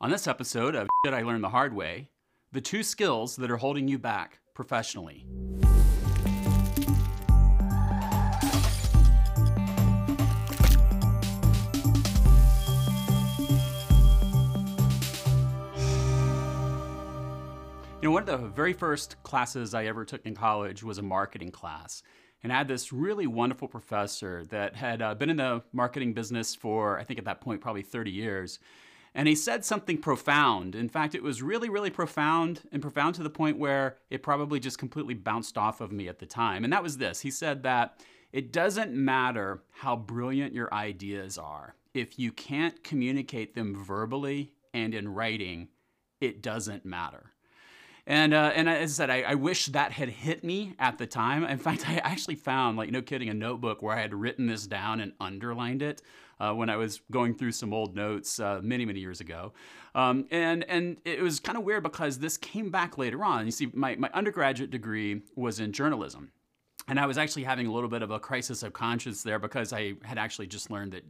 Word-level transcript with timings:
On 0.00 0.10
this 0.10 0.28
episode 0.28 0.76
of 0.76 0.86
Shit 1.04 1.12
I 1.12 1.22
Learned 1.22 1.42
the 1.42 1.48
Hard 1.48 1.74
Way, 1.74 2.08
the 2.52 2.60
two 2.60 2.84
skills 2.84 3.34
that 3.34 3.50
are 3.50 3.56
holding 3.56 3.88
you 3.88 3.98
back 3.98 4.38
professionally. 4.54 5.26
You 18.00 18.04
know, 18.04 18.12
one 18.12 18.22
of 18.22 18.26
the 18.26 18.36
very 18.54 18.74
first 18.74 19.20
classes 19.24 19.74
I 19.74 19.86
ever 19.86 20.04
took 20.04 20.24
in 20.24 20.36
college 20.36 20.84
was 20.84 20.98
a 20.98 21.02
marketing 21.02 21.50
class. 21.50 22.04
And 22.44 22.52
I 22.52 22.58
had 22.58 22.68
this 22.68 22.92
really 22.92 23.26
wonderful 23.26 23.66
professor 23.66 24.44
that 24.50 24.76
had 24.76 25.02
uh, 25.02 25.16
been 25.16 25.30
in 25.30 25.38
the 25.38 25.64
marketing 25.72 26.12
business 26.12 26.54
for, 26.54 27.00
I 27.00 27.02
think 27.02 27.18
at 27.18 27.24
that 27.24 27.40
point, 27.40 27.60
probably 27.60 27.82
30 27.82 28.12
years. 28.12 28.60
And 29.18 29.26
he 29.26 29.34
said 29.34 29.64
something 29.64 29.98
profound. 29.98 30.76
In 30.76 30.88
fact, 30.88 31.16
it 31.16 31.24
was 31.24 31.42
really, 31.42 31.68
really 31.68 31.90
profound 31.90 32.60
and 32.70 32.80
profound 32.80 33.16
to 33.16 33.24
the 33.24 33.28
point 33.28 33.58
where 33.58 33.96
it 34.10 34.22
probably 34.22 34.60
just 34.60 34.78
completely 34.78 35.14
bounced 35.14 35.58
off 35.58 35.80
of 35.80 35.90
me 35.90 36.06
at 36.06 36.20
the 36.20 36.24
time. 36.24 36.62
And 36.62 36.72
that 36.72 36.84
was 36.84 36.98
this 36.98 37.18
he 37.18 37.32
said 37.32 37.64
that 37.64 37.98
it 38.32 38.52
doesn't 38.52 38.92
matter 38.92 39.64
how 39.72 39.96
brilliant 39.96 40.54
your 40.54 40.72
ideas 40.72 41.36
are, 41.36 41.74
if 41.94 42.16
you 42.16 42.30
can't 42.30 42.84
communicate 42.84 43.56
them 43.56 43.74
verbally 43.82 44.52
and 44.72 44.94
in 44.94 45.12
writing, 45.12 45.66
it 46.20 46.40
doesn't 46.40 46.84
matter. 46.84 47.32
And 48.08 48.32
uh, 48.32 48.52
and 48.54 48.70
as 48.70 48.98
I 48.98 49.04
said, 49.04 49.10
I, 49.10 49.20
I, 49.20 49.34
wish 49.34 49.66
that 49.66 49.92
had 49.92 50.08
hit 50.08 50.42
me 50.42 50.74
at 50.78 50.96
the 50.96 51.06
time. 51.06 51.44
In 51.44 51.58
fact, 51.58 51.84
I 51.88 51.96
actually 51.96 52.36
found, 52.36 52.78
like 52.78 52.90
no 52.90 53.02
kidding, 53.02 53.28
a 53.28 53.34
notebook 53.34 53.82
where 53.82 53.94
I 53.94 54.00
had 54.00 54.14
written 54.14 54.46
this 54.46 54.66
down 54.66 55.00
and 55.00 55.12
underlined 55.20 55.82
it 55.82 56.00
uh, 56.40 56.54
when 56.54 56.70
I 56.70 56.76
was 56.76 57.02
going 57.10 57.34
through 57.34 57.52
some 57.52 57.74
old 57.74 57.94
notes 57.94 58.40
uh, 58.40 58.60
many 58.62 58.86
many 58.86 59.00
years 59.00 59.20
ago. 59.20 59.52
Um, 59.94 60.26
and 60.30 60.64
and 60.70 60.96
it 61.04 61.20
was 61.20 61.38
kind 61.38 61.58
of 61.58 61.64
weird 61.64 61.82
because 61.82 62.18
this 62.18 62.38
came 62.38 62.70
back 62.70 62.96
later 62.96 63.22
on. 63.22 63.44
You 63.44 63.52
see, 63.52 63.70
my 63.74 63.94
my 63.96 64.08
undergraduate 64.14 64.70
degree 64.70 65.20
was 65.36 65.60
in 65.60 65.72
journalism. 65.72 66.32
And 66.90 66.98
I 66.98 67.04
was 67.04 67.18
actually 67.18 67.44
having 67.44 67.66
a 67.66 67.72
little 67.72 67.90
bit 67.90 68.00
of 68.00 68.10
a 68.10 68.18
crisis 68.18 68.62
of 68.62 68.72
conscience 68.72 69.22
there 69.22 69.38
because 69.38 69.74
I 69.74 69.96
had 70.02 70.16
actually 70.16 70.46
just 70.46 70.70
learned 70.70 70.92
that 70.92 71.04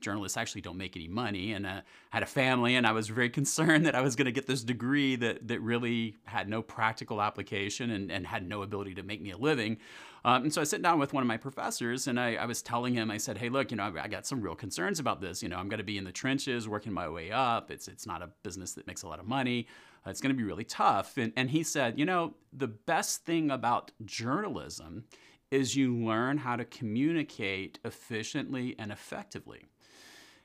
journalists 0.00 0.36
actually 0.36 0.60
don't 0.60 0.76
make 0.76 0.96
any 0.96 1.08
money 1.08 1.52
and 1.52 1.66
uh, 1.66 1.80
had 2.10 2.22
a 2.22 2.26
family 2.26 2.76
and 2.76 2.86
i 2.86 2.92
was 2.92 3.08
very 3.08 3.30
concerned 3.40 3.86
that 3.86 3.94
i 3.94 4.00
was 4.00 4.16
going 4.16 4.26
to 4.26 4.32
get 4.32 4.46
this 4.46 4.62
degree 4.62 5.16
that, 5.16 5.46
that 5.46 5.60
really 5.60 6.16
had 6.24 6.48
no 6.48 6.62
practical 6.62 7.20
application 7.20 7.90
and, 7.90 8.10
and 8.10 8.26
had 8.26 8.46
no 8.46 8.62
ability 8.62 8.94
to 8.94 9.02
make 9.02 9.20
me 9.20 9.30
a 9.30 9.36
living. 9.36 9.78
Um, 10.24 10.44
and 10.44 10.52
so 10.52 10.60
i 10.60 10.64
sat 10.64 10.82
down 10.82 10.98
with 10.98 11.12
one 11.12 11.22
of 11.22 11.26
my 11.26 11.36
professors 11.36 12.06
and 12.06 12.18
I, 12.18 12.34
I, 12.34 12.46
was 12.46 12.60
telling 12.62 12.94
him 12.94 13.10
i 13.10 13.16
said 13.18 13.38
hey 13.38 13.48
look 13.48 13.70
you 13.70 13.76
know 13.76 13.92
i 14.00 14.08
got 14.08 14.26
some 14.26 14.40
real 14.40 14.54
concerns 14.54 14.98
about 15.00 15.20
this. 15.20 15.42
You 15.42 15.48
know 15.48 15.56
i'm 15.58 15.68
going 15.68 15.78
to 15.78 15.84
be 15.84 15.98
in 15.98 16.04
the 16.04 16.12
trenches 16.12 16.68
working 16.68 16.92
my 16.92 17.08
way 17.08 17.30
up. 17.30 17.70
It's, 17.70 17.88
it's 17.88 18.06
not 18.06 18.22
a 18.22 18.30
business 18.42 18.72
that 18.74 18.86
makes 18.86 19.02
a 19.02 19.08
lot 19.08 19.20
of 19.20 19.26
money. 19.26 19.66
Uh, 20.06 20.10
it's 20.10 20.20
going 20.20 20.34
to 20.34 20.36
be 20.36 20.44
really 20.44 20.64
tough. 20.64 21.16
And, 21.16 21.32
and 21.36 21.50
he 21.50 21.62
said 21.62 21.98
you 21.98 22.04
know 22.04 22.34
the 22.52 22.68
best 22.68 23.24
thing 23.24 23.50
about 23.50 23.92
journalism 24.04 25.04
is 25.50 25.76
you 25.76 25.96
learn 25.96 26.38
how 26.38 26.56
to 26.56 26.64
communicate 26.64 27.78
efficiently 27.84 28.74
and 28.78 28.92
effectively 28.92 29.66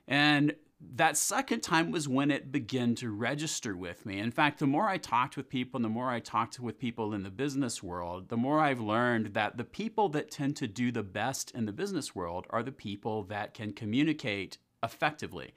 and 0.07 0.55
that 0.95 1.17
second 1.17 1.61
time 1.61 1.91
was 1.91 2.07
when 2.07 2.29
it 2.29 2.51
began 2.51 2.95
to 2.95 3.09
register 3.09 3.75
with 3.75 4.05
me. 4.05 4.19
In 4.19 4.31
fact, 4.31 4.59
the 4.59 4.67
more 4.67 4.87
I 4.87 4.97
talked 4.97 5.37
with 5.37 5.49
people 5.49 5.77
and 5.77 5.85
the 5.85 5.89
more 5.89 6.09
I 6.09 6.19
talked 6.19 6.59
with 6.59 6.77
people 6.77 7.13
in 7.13 7.23
the 7.23 7.29
business 7.29 7.81
world, 7.81 8.29
the 8.29 8.37
more 8.37 8.59
I've 8.59 8.81
learned 8.81 9.27
that 9.27 9.57
the 9.57 9.63
people 9.63 10.09
that 10.09 10.29
tend 10.29 10.57
to 10.57 10.67
do 10.67 10.91
the 10.91 11.03
best 11.03 11.51
in 11.51 11.65
the 11.65 11.71
business 11.71 12.13
world 12.13 12.47
are 12.49 12.63
the 12.63 12.71
people 12.71 13.23
that 13.23 13.53
can 13.53 13.71
communicate 13.71 14.57
effectively. 14.83 15.53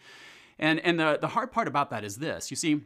And, 0.58 0.78
and 0.80 0.98
the, 0.98 1.18
the 1.20 1.28
hard 1.28 1.52
part 1.52 1.68
about 1.68 1.90
that 1.90 2.04
is 2.04 2.16
this 2.16 2.50
you 2.50 2.56
see, 2.56 2.82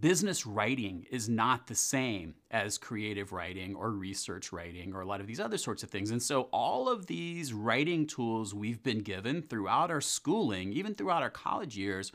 business 0.00 0.46
writing 0.46 1.06
is 1.10 1.28
not 1.28 1.66
the 1.66 1.74
same 1.74 2.34
as 2.50 2.78
creative 2.78 3.32
writing 3.32 3.74
or 3.74 3.90
research 3.90 4.52
writing 4.52 4.94
or 4.94 5.00
a 5.00 5.06
lot 5.06 5.20
of 5.20 5.26
these 5.26 5.40
other 5.40 5.58
sorts 5.58 5.82
of 5.82 5.90
things. 5.90 6.10
And 6.10 6.22
so, 6.22 6.42
all 6.52 6.88
of 6.88 7.06
these 7.06 7.52
writing 7.52 8.06
tools 8.06 8.54
we've 8.54 8.82
been 8.82 9.00
given 9.00 9.42
throughout 9.42 9.90
our 9.90 10.00
schooling, 10.00 10.72
even 10.72 10.94
throughout 10.94 11.22
our 11.22 11.30
college 11.30 11.76
years, 11.76 12.12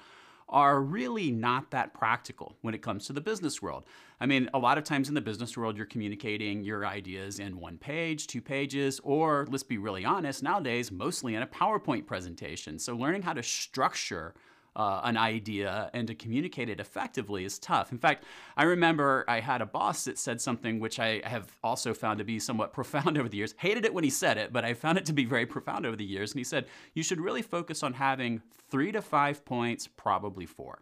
are 0.49 0.81
really 0.81 1.31
not 1.31 1.71
that 1.71 1.93
practical 1.93 2.55
when 2.61 2.73
it 2.73 2.81
comes 2.81 3.07
to 3.07 3.13
the 3.13 3.21
business 3.21 3.61
world. 3.61 3.85
I 4.19 4.25
mean, 4.25 4.49
a 4.53 4.59
lot 4.59 4.77
of 4.77 4.83
times 4.83 5.09
in 5.09 5.15
the 5.15 5.21
business 5.21 5.57
world, 5.57 5.75
you're 5.75 5.85
communicating 5.85 6.63
your 6.63 6.85
ideas 6.85 7.39
in 7.39 7.59
one 7.59 7.77
page, 7.77 8.27
two 8.27 8.41
pages, 8.41 9.01
or 9.03 9.47
let's 9.49 9.63
be 9.63 9.77
really 9.77 10.05
honest, 10.05 10.43
nowadays, 10.43 10.91
mostly 10.91 11.35
in 11.35 11.41
a 11.41 11.47
PowerPoint 11.47 12.05
presentation. 12.05 12.77
So, 12.77 12.95
learning 12.95 13.23
how 13.23 13.33
to 13.33 13.43
structure 13.43 14.33
uh, 14.75 15.01
an 15.03 15.17
idea 15.17 15.89
and 15.93 16.07
to 16.07 16.15
communicate 16.15 16.69
it 16.69 16.79
effectively 16.79 17.45
is 17.45 17.59
tough. 17.59 17.91
In 17.91 17.97
fact, 17.97 18.25
I 18.57 18.63
remember 18.63 19.23
I 19.27 19.39
had 19.39 19.61
a 19.61 19.65
boss 19.65 20.05
that 20.05 20.17
said 20.17 20.41
something 20.41 20.79
which 20.79 20.99
I 20.99 21.21
have 21.25 21.55
also 21.63 21.93
found 21.93 22.19
to 22.19 22.23
be 22.23 22.39
somewhat 22.39 22.73
profound 22.79 23.17
over 23.17 23.29
the 23.29 23.37
years. 23.37 23.53
Hated 23.57 23.85
it 23.85 23.93
when 23.93 24.03
he 24.03 24.09
said 24.09 24.37
it, 24.37 24.51
but 24.51 24.65
I 24.65 24.73
found 24.73 24.97
it 24.97 25.05
to 25.05 25.13
be 25.13 25.25
very 25.25 25.45
profound 25.45 25.85
over 25.85 25.95
the 25.95 26.05
years. 26.05 26.31
And 26.31 26.39
he 26.39 26.43
said, 26.43 26.65
You 26.93 27.03
should 27.03 27.21
really 27.21 27.41
focus 27.41 27.83
on 27.83 27.93
having 27.93 28.41
three 28.69 28.91
to 28.91 29.01
five 29.01 29.45
points, 29.45 29.87
probably 29.87 30.45
four 30.45 30.81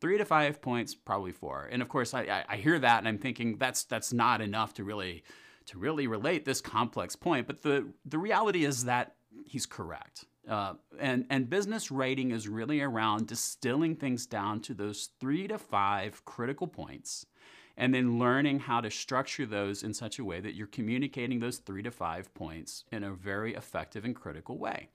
three 0.00 0.18
to 0.18 0.24
five 0.24 0.60
points, 0.60 0.94
probably 0.94 1.32
four. 1.32 1.66
And 1.72 1.80
of 1.80 1.88
course, 1.88 2.12
I, 2.12 2.44
I, 2.46 2.56
hear 2.56 2.78
that 2.78 2.98
and 2.98 3.08
I'm 3.08 3.16
thinking 3.16 3.56
that's 3.56 3.84
that's 3.84 4.12
not 4.12 4.42
enough 4.42 4.74
to 4.74 4.84
really 4.84 5.22
to 5.66 5.78
really 5.78 6.06
relate 6.06 6.44
this 6.44 6.60
complex 6.60 7.16
point. 7.16 7.46
But 7.46 7.62
the 7.62 7.86
the 8.04 8.18
reality 8.18 8.66
is 8.66 8.84
that 8.84 9.14
he's 9.46 9.64
correct. 9.64 10.26
Uh, 10.48 10.74
and, 10.98 11.24
and 11.30 11.48
business 11.48 11.90
writing 11.90 12.30
is 12.30 12.48
really 12.48 12.80
around 12.80 13.26
distilling 13.26 13.96
things 13.96 14.26
down 14.26 14.60
to 14.60 14.74
those 14.74 15.08
three 15.18 15.48
to 15.48 15.58
five 15.58 16.24
critical 16.24 16.66
points 16.66 17.26
and 17.76 17.94
then 17.94 18.18
learning 18.18 18.60
how 18.60 18.80
to 18.80 18.90
structure 18.90 19.46
those 19.46 19.82
in 19.82 19.92
such 19.92 20.18
a 20.18 20.24
way 20.24 20.40
that 20.40 20.54
you're 20.54 20.66
communicating 20.66 21.40
those 21.40 21.58
three 21.58 21.82
to 21.82 21.90
five 21.90 22.32
points 22.34 22.84
in 22.92 23.02
a 23.02 23.12
very 23.12 23.54
effective 23.54 24.04
and 24.04 24.14
critical 24.14 24.58
way. 24.58 24.88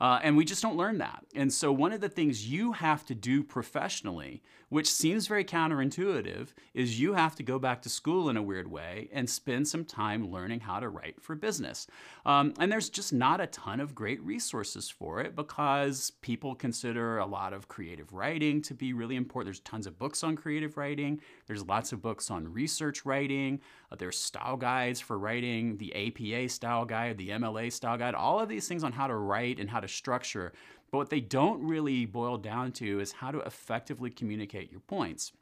Uh, 0.00 0.18
and 0.22 0.36
we 0.36 0.44
just 0.44 0.62
don't 0.62 0.76
learn 0.76 0.98
that. 0.98 1.24
And 1.34 1.52
so, 1.52 1.70
one 1.72 1.92
of 1.92 2.00
the 2.00 2.08
things 2.08 2.48
you 2.48 2.72
have 2.72 3.04
to 3.06 3.14
do 3.14 3.42
professionally, 3.42 4.42
which 4.70 4.90
seems 4.90 5.26
very 5.26 5.44
counterintuitive, 5.44 6.48
is 6.72 6.98
you 6.98 7.12
have 7.12 7.34
to 7.36 7.42
go 7.42 7.58
back 7.58 7.82
to 7.82 7.88
school 7.90 8.30
in 8.30 8.36
a 8.36 8.42
weird 8.42 8.70
way 8.70 9.08
and 9.12 9.28
spend 9.28 9.68
some 9.68 9.84
time 9.84 10.30
learning 10.30 10.60
how 10.60 10.80
to 10.80 10.88
write 10.88 11.20
for 11.20 11.34
business. 11.34 11.86
Um, 12.24 12.54
and 12.58 12.72
there's 12.72 12.88
just 12.88 13.12
not 13.12 13.40
a 13.40 13.46
ton 13.48 13.80
of 13.80 13.94
great 13.94 14.22
resources 14.22 14.88
for 14.88 15.20
it 15.20 15.36
because 15.36 16.12
people 16.22 16.54
consider 16.54 17.18
a 17.18 17.26
lot 17.26 17.52
of 17.52 17.68
creative 17.68 18.12
writing 18.12 18.62
to 18.62 18.74
be 18.74 18.92
really 18.94 19.16
important. 19.16 19.48
There's 19.48 19.60
tons 19.60 19.86
of 19.86 19.98
books 19.98 20.24
on 20.24 20.36
creative 20.36 20.78
writing, 20.78 21.20
there's 21.46 21.66
lots 21.66 21.92
of 21.92 22.00
books 22.00 22.30
on 22.30 22.50
research 22.50 23.04
writing, 23.04 23.60
uh, 23.92 23.96
there's 23.96 24.18
style 24.18 24.56
guides 24.56 25.00
for 25.00 25.18
writing, 25.18 25.76
the 25.76 25.94
APA 25.94 26.48
style 26.48 26.84
guide, 26.84 27.18
the 27.18 27.30
MLA 27.30 27.70
style 27.72 27.98
guide, 27.98 28.14
all 28.14 28.40
of 28.40 28.48
these 28.48 28.66
things 28.66 28.84
on 28.84 28.92
how 28.92 29.06
to 29.06 29.14
write 29.14 29.58
and 29.58 29.68
how 29.68 29.80
to 29.80 29.88
structure. 29.94 30.52
But 30.90 30.98
what 30.98 31.10
they 31.10 31.20
don't 31.20 31.62
really 31.62 32.04
boil 32.06 32.36
down 32.36 32.72
to 32.72 33.00
is 33.00 33.12
how 33.12 33.30
to 33.30 33.40
effectively 33.40 34.10
communicate 34.10 34.70
your 34.70 34.80
points. 34.80 35.32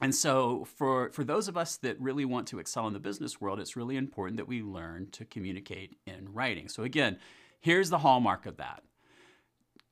And 0.00 0.14
so, 0.14 0.64
for, 0.64 1.10
for 1.10 1.22
those 1.22 1.48
of 1.48 1.56
us 1.56 1.76
that 1.78 2.00
really 2.00 2.24
want 2.24 2.48
to 2.48 2.58
excel 2.58 2.86
in 2.86 2.92
the 2.92 2.98
business 2.98 3.40
world, 3.40 3.60
it's 3.60 3.76
really 3.76 3.96
important 3.96 4.36
that 4.38 4.48
we 4.48 4.62
learn 4.62 5.08
to 5.12 5.24
communicate 5.24 5.96
in 6.06 6.32
writing. 6.32 6.68
So, 6.68 6.82
again, 6.82 7.18
here's 7.60 7.90
the 7.90 7.98
hallmark 7.98 8.46
of 8.46 8.56
that 8.56 8.82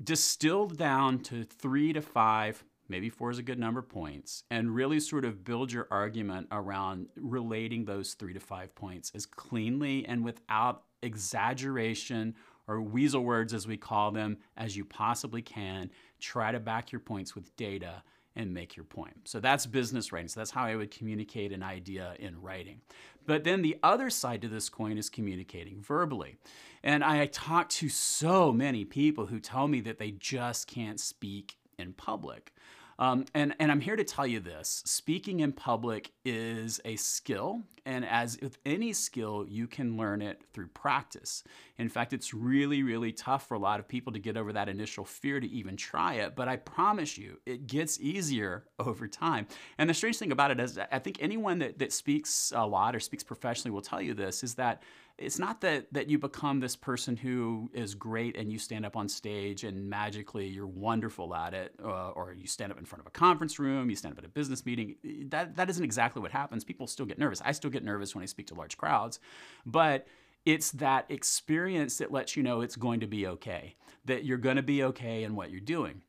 distilled 0.03 0.77
down 0.79 1.19
to 1.21 1.45
three 1.45 1.93
to 1.93 2.01
five, 2.01 2.65
maybe 2.89 3.11
four 3.11 3.31
is 3.31 3.39
a 3.39 3.43
good 3.43 3.59
number, 3.59 3.83
points, 3.83 4.45
and 4.51 4.75
really 4.75 5.01
sort 5.01 5.25
of 5.25 5.45
build 5.45 5.73
your 5.73 5.87
argument 5.91 6.49
around 6.51 7.09
relating 7.17 7.85
those 7.85 8.15
three 8.15 8.33
to 8.33 8.41
five 8.41 8.75
points 8.75 9.13
as 9.15 9.27
cleanly 9.27 10.05
and 10.07 10.25
without 10.25 10.85
exaggeration 11.03 12.35
or 12.67 12.81
weasel 12.81 13.23
words 13.23 13.55
as 13.55 13.67
we 13.67 13.77
call 13.77 14.11
them, 14.11 14.39
as 14.57 14.77
you 14.77 14.85
possibly 14.85 15.43
can. 15.43 15.91
Try 16.19 16.53
to 16.53 16.61
back 16.61 16.93
your 16.93 17.01
points 17.01 17.35
with 17.35 17.55
data 17.57 18.03
and 18.37 18.55
make 18.55 18.77
your 18.77 18.85
point. 18.85 19.15
So 19.25 19.41
that's 19.41 19.67
business 19.67 20.13
writing. 20.13 20.29
So 20.29 20.41
that's 20.41 20.53
how 20.53 20.65
I 20.65 20.77
would 20.77 20.91
communicate 20.91 21.53
an 21.53 21.63
idea 21.63 22.15
in 22.19 22.41
writing. 22.41 22.81
But 23.27 23.45
then 23.45 23.63
the 23.63 23.77
other 23.83 24.09
side 24.09 24.43
to 24.43 24.49
this 24.49 24.69
coin 24.69 24.99
is 24.99 25.11
communicating 25.11 25.83
verbally. 25.83 26.37
And 26.83 27.05
I 27.05 27.27
talk 27.27 27.69
to 27.71 27.89
so 27.89 28.53
many 28.53 28.85
people 28.85 29.27
who 29.27 29.41
tell 29.41 29.69
me 29.69 29.81
that 29.83 29.99
they 29.99 30.13
just 30.13 30.67
can't 30.67 31.01
speak 31.01 31.57
in 31.79 31.93
public. 31.93 32.53
Um, 33.01 33.25
and, 33.35 33.55
and 33.59 33.73
I'm 33.73 33.81
here 33.81 33.97
to 33.97 34.05
tell 34.05 34.27
you 34.27 34.41
this 34.41 34.83
speaking 34.85 35.41
in 35.41 35.53
public 35.53 36.13
is 36.23 36.81
a 36.85 36.97
skill. 36.97 37.63
And 37.87 38.05
as 38.05 38.39
with 38.43 38.59
any 38.67 38.93
skill, 38.93 39.47
you 39.49 39.67
can 39.67 39.97
learn 39.97 40.21
it 40.21 40.43
through 40.53 40.69
practice. 40.69 41.43
In 41.79 41.89
fact, 41.89 42.13
it's 42.13 42.35
really, 42.35 42.83
really 42.83 43.11
tough 43.11 43.49
for 43.49 43.55
a 43.55 43.59
lot 43.59 43.81
of 43.81 43.89
people 43.89 44.13
to 44.13 44.19
get 44.19 44.37
over 44.37 44.53
that 44.53 44.69
initial 44.69 45.07
fear 45.07 45.41
to 45.41 45.49
even 45.49 45.79
try 45.79 46.17
it. 46.17 46.37
But 46.37 46.47
I 46.47 46.57
promise 46.57 47.17
you, 47.17 47.41
it 47.47 47.67
gets 47.67 47.99
easier 47.99 48.65
over 48.79 49.09
time. 49.09 49.47
And 49.79 49.89
the 49.89 49.95
strange 49.95 50.19
thing 50.19 50.31
about 50.31 50.51
it 50.51 50.61
is, 50.61 50.79
I 50.93 50.99
think 50.99 51.17
anyone 51.21 51.59
that, 51.61 51.79
that 51.79 51.95
speaks 51.95 52.53
a 52.55 52.67
lot 52.67 52.95
or 52.95 53.01
speaks 53.01 53.25
professionally 53.25 53.73
will 53.73 53.81
tell 53.81 54.03
you 54.03 54.13
this 54.13 54.45
is 54.45 54.57
that 54.57 54.83
it's 55.21 55.39
not 55.39 55.61
that 55.61 55.93
that 55.93 56.09
you 56.09 56.19
become 56.19 56.61
this 56.61 56.75
person 56.75 57.17
who 57.17 57.71
is 57.75 57.95
great 57.95 58.37
and 58.37 58.51
you 58.51 58.59
stand 58.59 58.87
up 58.87 58.97
on 58.97 59.09
stage 59.09 59.65
and 59.65 59.89
magically 59.89 60.47
you're 60.47 60.67
wonderful 60.67 61.35
at 61.35 61.55
it 61.55 61.75
uh, 61.85 62.11
or 62.11 62.33
you 62.33 62.47
stand 62.47 62.73
up 62.73 62.79
in 62.79 62.85
front 62.85 63.01
of 63.01 63.07
a 63.07 63.11
conference 63.11 63.59
room 63.59 63.91
you 63.91 63.97
stand 63.97 64.13
up 64.13 64.19
at 64.19 64.25
a 64.25 64.29
business 64.29 64.65
meeting. 64.65 64.97
That 65.29 65.57
that 65.57 65.71
isn't 65.71 65.85
exactly 65.85 66.23
what 66.23 66.31
happens. 66.31 66.65
People 66.65 66.87
still 66.87 67.07
get 67.07 67.19
nervous. 67.19 67.43
I 67.45 67.53
still 67.53 67.71
get 67.71 67.85
nervous 67.85 68.15
when 68.15 68.23
i 68.23 68.27
speak 68.27 68.47
to 68.49 68.55
large 68.55 68.77
crowds. 68.77 69.21
But 69.67 70.07
it's 70.47 70.71
that 70.73 71.05
experience 71.11 71.99
that 71.99 72.11
lets 72.11 72.37
you 72.37 72.43
know 72.43 72.63
it's 72.63 72.77
going 72.77 73.01
to 73.01 73.07
be 73.07 73.27
okay 73.27 73.77
that 74.07 74.25
you're 74.25 74.39
going 74.39 74.57
to 74.57 74.63
be 74.63 74.83
okay 74.83 75.25
in 75.25 75.37
what 75.37 75.51
you're 75.51 75.61
doing 75.61 76.03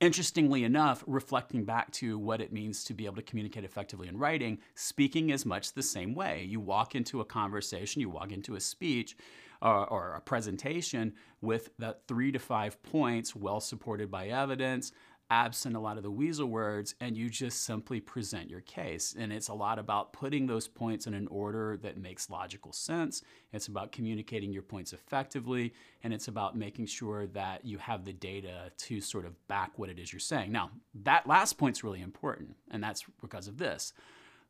Interestingly 0.00 0.64
enough, 0.64 1.04
reflecting 1.06 1.64
back 1.64 1.90
to 1.92 2.18
what 2.18 2.40
it 2.40 2.52
means 2.52 2.84
to 2.84 2.94
be 2.94 3.06
able 3.06 3.16
to 3.16 3.22
communicate 3.22 3.64
effectively 3.64 4.08
in 4.08 4.18
writing, 4.18 4.58
speaking 4.74 5.30
is 5.30 5.46
much 5.46 5.72
the 5.72 5.82
same 5.82 6.14
way. 6.14 6.42
You 6.42 6.60
walk 6.60 6.94
into 6.94 7.20
a 7.20 7.24
conversation, 7.24 8.00
you 8.00 8.10
walk 8.10 8.32
into 8.32 8.56
a 8.56 8.60
speech 8.60 9.16
uh, 9.62 9.84
or 9.84 10.14
a 10.14 10.20
presentation 10.20 11.14
with 11.40 11.70
that 11.78 12.02
three 12.08 12.32
to 12.32 12.38
five 12.38 12.82
points, 12.82 13.36
well 13.36 13.60
supported 13.60 14.10
by 14.10 14.28
evidence, 14.28 14.92
absent 15.30 15.76
a 15.76 15.80
lot 15.80 15.96
of 15.96 16.02
the 16.02 16.10
weasel 16.10 16.46
words, 16.46 16.94
and 17.00 17.16
you 17.16 17.30
just 17.30 17.62
simply 17.62 18.00
present 18.00 18.50
your 18.50 18.60
case. 18.60 19.14
And 19.18 19.32
it's 19.32 19.48
a 19.48 19.54
lot 19.54 19.78
about 19.78 20.12
putting 20.12 20.46
those 20.46 20.68
points 20.68 21.06
in 21.06 21.14
an 21.14 21.26
order 21.28 21.78
that 21.82 21.96
makes 21.96 22.30
logical 22.30 22.72
sense. 22.72 23.22
It's 23.52 23.68
about 23.68 23.92
communicating 23.92 24.52
your 24.52 24.62
points 24.62 24.92
effectively, 24.92 25.72
and 26.02 26.12
it's 26.12 26.28
about 26.28 26.56
making 26.56 26.86
sure 26.86 27.26
that 27.28 27.64
you 27.64 27.78
have 27.78 28.04
the 28.04 28.12
data 28.12 28.70
to 28.76 29.00
sort 29.00 29.26
of 29.26 29.48
back 29.48 29.78
what 29.78 29.88
it 29.88 29.98
is 29.98 30.12
you're 30.12 30.20
saying. 30.20 30.52
Now, 30.52 30.70
that 31.02 31.26
last 31.26 31.58
point's 31.58 31.84
really 31.84 32.02
important, 32.02 32.56
and 32.70 32.82
that's 32.82 33.04
because 33.20 33.48
of 33.48 33.58
this. 33.58 33.92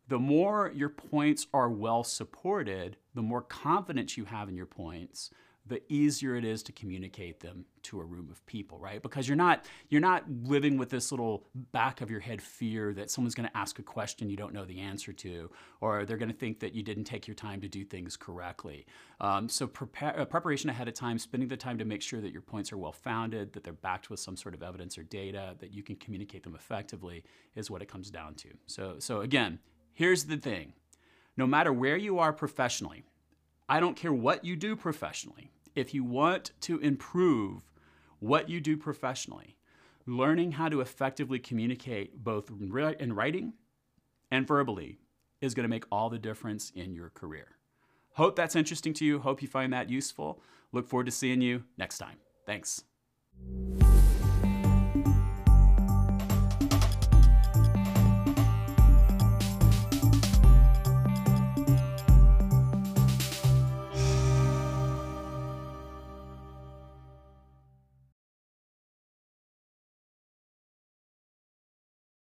The 0.09 0.19
more 0.19 0.71
your 0.75 0.91
points 0.91 1.47
are 1.55 1.71
well 1.71 2.05
supported, 2.05 2.99
the 3.15 3.23
more 3.23 3.41
confidence 3.41 4.19
you 4.19 4.27
have 4.27 4.49
in 4.49 4.57
your 4.57 4.67
points, 4.67 5.31
the 5.67 5.81
easier 5.91 6.37
it 6.37 6.45
is 6.45 6.63
to 6.63 6.73
communicate 6.73 7.41
them 7.41 7.65
to 7.83 8.01
a 8.01 8.05
room 8.05 8.29
of 8.31 8.45
people, 8.47 8.79
right? 8.79 9.03
Because 9.03 9.27
you're 9.27 9.37
not 9.37 9.65
you're 9.89 10.01
not 10.01 10.25
living 10.43 10.77
with 10.77 10.91
this 10.91 11.11
little 11.11 11.47
back 11.73 12.01
of 12.01 12.11
your 12.11 12.21
head 12.21 12.43
fear 12.43 12.93
that 12.95 13.11
someone's 13.11 13.35
going 13.35 13.49
to 13.49 13.57
ask 13.57 13.79
a 13.79 13.83
question 13.83 14.29
you 14.29 14.37
don't 14.37 14.53
know 14.53 14.65
the 14.65 14.81
answer 14.81 15.13
to, 15.13 15.51
or 15.81 16.05
they're 16.05 16.19
going 16.19 16.31
to 16.31 16.37
think 16.37 16.61
that 16.61 16.75
you 16.75 16.83
didn't 16.83 17.05
take 17.05 17.27
your 17.27 17.35
time 17.35 17.61
to 17.63 17.69
do 17.69 17.85
things 17.85 18.17
correctly. 18.17 18.85
Um, 19.21 19.49
so 19.49 19.67
prepare, 19.67 20.19
uh, 20.19 20.25
preparation 20.27 20.69
ahead 20.69 20.89
of 20.89 20.95
time, 20.95 21.19
spending 21.19 21.49
the 21.49 21.57
time 21.57 21.79
to 21.79 21.85
make 21.85 22.03
sure 22.03 22.21
that 22.21 22.33
your 22.33 22.43
points 22.43 22.71
are 22.73 22.79
well 22.79 22.93
founded, 22.93 23.53
that 23.55 23.65
they're 23.65 23.73
backed 23.73 24.11
with 24.11 24.21
some 24.21 24.37
sort 24.37 24.55
of 24.55 24.63
evidence 24.63 24.99
or 24.99 25.03
data, 25.03 25.55
that 25.61 25.73
you 25.73 25.83
can 25.83 25.97
communicate 25.97 26.43
them 26.43 26.55
effectively, 26.55 27.25
is 27.55 27.71
what 27.71 27.81
it 27.81 27.89
comes 27.89 28.11
down 28.11 28.35
to. 28.35 28.49
So 28.67 28.97
so 28.99 29.23
again, 29.23 29.61
here's 29.95 30.25
the 30.25 30.37
thing: 30.37 30.75
no 31.39 31.47
matter 31.47 31.73
where 31.73 31.97
you 31.97 32.19
are 32.19 32.35
professionally. 32.35 33.05
I 33.69 33.81
don't 33.81 33.97
care 33.97 34.13
what 34.13 34.45
you 34.45 34.57
do 34.57 34.77
professionally 34.77 35.51
if 35.75 35.95
you 35.95 36.05
want 36.05 36.53
to 36.61 36.79
improve 36.81 37.63
what 38.19 38.49
you 38.49 38.61
do 38.61 38.77
professionally, 38.77 39.57
learning 40.07 40.53
how 40.53 40.69
to 40.69 40.81
effectively 40.81 41.39
communicate 41.39 42.23
both 42.23 42.51
in 42.51 43.15
writing 43.15 43.55
and 44.31 44.47
verbally 44.47 44.99
is 45.41 45.55
going 45.55 45.65
to 45.65 45.69
make 45.69 45.85
all 45.91 46.11
the 46.11 46.19
difference 46.19 46.71
in 46.75 46.95
your 46.95 47.11
career. 47.11 47.57
Hope 48.13 48.37
that's 48.37 48.55
interesting 48.55 48.95
to 48.95 49.05
you. 49.05 49.19
Hope 49.19 49.43
you 49.43 49.49
find 49.49 49.73
that 49.73 49.91
useful. 49.91 50.41
Look 50.73 50.87
forward 50.87 51.07
to 51.07 51.13
seeing 51.13 51.41
you 51.41 51.65
next 51.77 51.99
time. 51.99 52.19
Thanks. 52.47 52.85